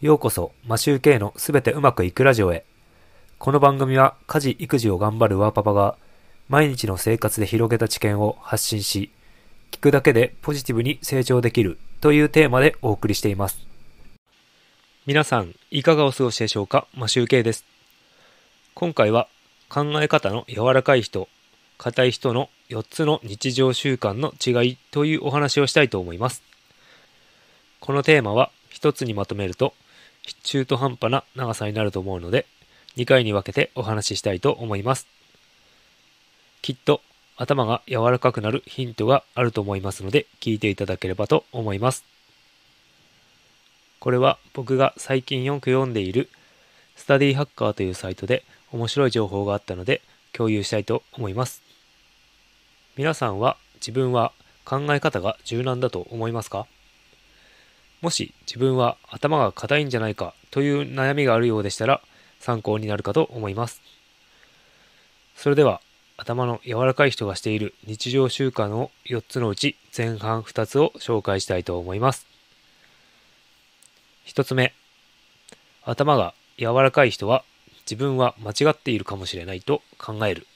[0.00, 2.64] ようこそ、マシューケイのすべてうまくいくラジオへ。
[3.40, 5.96] この番組は家事・育児を頑張るワーパパが
[6.48, 9.10] 毎日の生活で広げた知見を発信し、
[9.72, 13.58] 聞くだけでポジティブに成長できるというテーマでお送りしています。
[15.04, 16.86] 皆さん、いかがお過ごしでしょうか？
[16.94, 17.64] マシューケイです。
[18.74, 19.26] 今回は
[19.68, 21.28] 考え方の柔らかい人、
[21.76, 26.44] 硬い人の4つの日常習慣の違いというお話をしたいと思います。
[27.80, 29.74] このテーマは一つにまとめると
[30.34, 32.46] 中途半端な長さになると思うので
[32.96, 35.06] 2回に分けてお話ししたいと思います。
[36.62, 37.00] きっと
[37.36, 42.04] 頭が柔らかくなるヒントがあると思いますので聞いていただければと思います。
[44.00, 46.28] これは僕が最近よく読んでいる
[46.96, 50.02] スタディハッカーというサイトで面白い情報があったので
[50.32, 51.62] 共有したいと思います。
[52.96, 54.32] 皆さんは自分は
[54.64, 56.66] 考え方が柔軟だと思いますか？
[58.00, 62.00] もし自分は頭が硬いんじゃないかという悩みがあるようでしたら
[62.38, 63.82] 参考になるかと思います。
[65.34, 65.80] それでは
[66.16, 72.26] 頭の柔らかい人がしている日常習慣を4つのうち前半2つを紹介したいと思います。
[74.26, 74.74] 1つ目、
[75.84, 77.44] 頭が柔らかい人は
[77.88, 80.46] 自分は間違っているかもしれないと考える。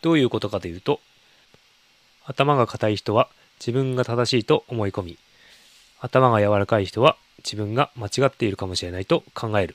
[0.00, 1.00] どういうことかというと、
[2.24, 3.28] 頭が硬い人は
[3.60, 5.18] 自分が正しいと思い込み、
[6.04, 9.74] 頭が柔らかい人は自分が間違っているかもしれないと考える。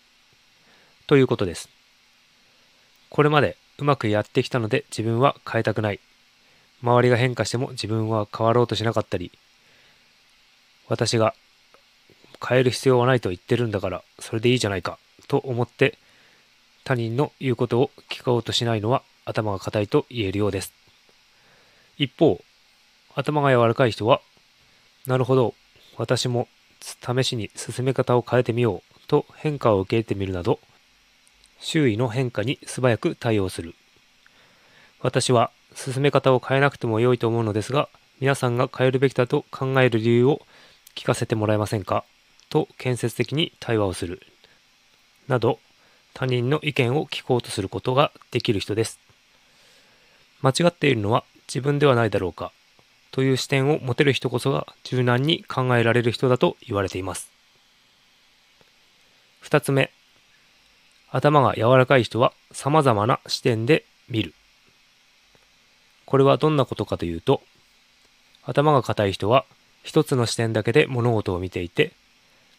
[1.07, 1.69] ということです。
[3.09, 5.99] これまでうまくやってきたので自分は変えたくない。
[6.83, 9.31] 周りが変化しても自分は変わろうとしなかったり、
[10.87, 11.33] 私が
[12.47, 15.97] 変える必要はないと言ってるんだからそれでいいじゃないかと思って
[16.83, 20.73] 他人の言うことを聞こうとしないのは頭が硬いと言えるようです。
[21.97, 22.39] 一方、
[23.15, 24.21] 頭が柔らかい人は、
[25.07, 25.55] なるほど、
[25.99, 26.47] 私も
[26.81, 30.59] 試しに進め方を変えてみようと変化を受け入れてみるなど、
[31.59, 33.75] 周囲の変化に素早く対応する。
[35.01, 37.89] 私は進め方を変えなくても良いと思うのですが、
[38.21, 40.41] 皆さんが変えるべきだと考える理由を
[40.95, 42.05] 聞かせてもらえませんか
[42.49, 44.21] と建設的に対話をする。
[45.27, 45.59] など、
[46.13, 48.99] 他人の意見を聞こうとすることができる人です。
[50.41, 52.53] 間違っているのは自分ではないだろうか
[53.11, 57.29] という視点を持てる人こそが柔軟に考えられる人だと言われています。
[59.39, 59.91] 二つ目、
[61.11, 64.33] 頭が柔らかい人は様々な視点で見る。
[66.05, 67.41] これはどんなことかというと、
[68.43, 69.45] 頭が硬い人は
[69.83, 71.93] 一つの視点だけで物事を見ていて、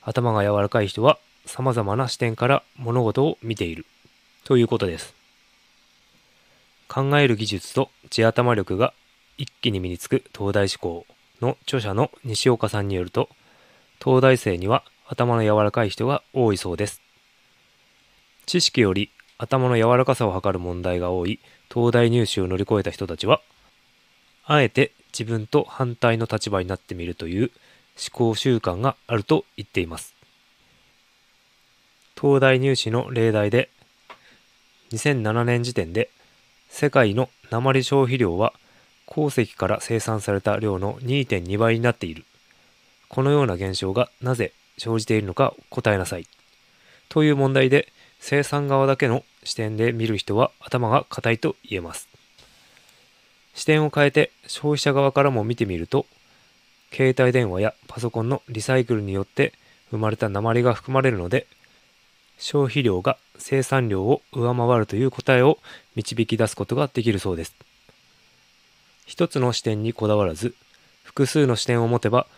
[0.03, 3.87] 頭が柔らかい人は様々な視点から物事を見ている
[4.45, 5.15] ということです。
[6.89, 8.93] 考える技術と地頭力が
[9.41, 11.07] 一気に身につく東大志向
[11.41, 13.31] の著者の西岡さんによると、
[13.99, 17.01] 東大生には頭の柔らかい人が多いそうです。
[18.45, 21.41] 知識より頭の柔らかさを測る問題が多い
[21.73, 23.41] 東大入試を乗り越えた人たちは、
[24.45, 27.51] あえて自分と反対の立場になってみるという
[27.97, 30.15] 思考習慣があると言っています。
[32.21, 33.71] 東大入試の例題で、
[34.93, 36.11] 2007年時点で
[36.69, 38.53] 世界の鉛消費量は
[39.11, 42.25] 鉱石から生産された量の2.2倍になっている。
[43.09, 46.27] このような現象がなぜ生じているのか答えなさい。
[47.09, 52.09] という問題で生産側だけの視点で見る人は頭が固いと言えます。
[53.55, 56.07] 視点を変えて消費者側からも見てみると、
[56.93, 59.53] 携帯電話やパソコンのリサイクルによって
[59.91, 61.49] 生まれた鉛が含まれるので、
[62.39, 65.59] 消費量が生産量を上回るという答えを
[65.97, 67.70] 導き出すことができるそうです。
[69.11, 70.55] 一つの視点にこだわらず、
[71.03, 72.29] 複数の視点を持てば、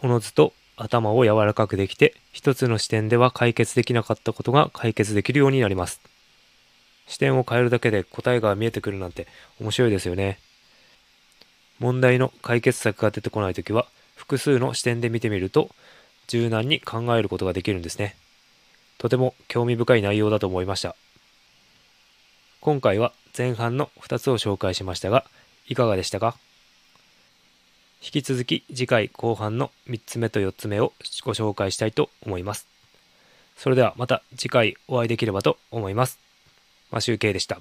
[0.00, 6.00] おのずと頭を柔らかくできて、一つの視点では解決できなかったことが解決できるようになります。
[7.06, 9.26] 視点を変えるだけで答えが見えてくるなんて
[9.60, 10.38] 面白いですよね。
[11.78, 13.86] 問題の解決策が出てこないときは、
[14.16, 15.68] 複数の視点で見てみると、
[16.28, 18.16] 柔軟に考えることができるんですね。
[18.96, 20.96] とても興味深い内容だと思いました。
[22.62, 25.26] 今回は前半の2つを紹介しましたが、
[25.70, 26.36] いかがでしたか？
[28.02, 30.92] 引き続き次回後半の3つ目と4つ目を
[31.24, 32.66] ご紹介したいと思います。
[33.56, 36.18] それではまた次回お会いできればと思います。
[36.90, 37.60] マシュウケイでした。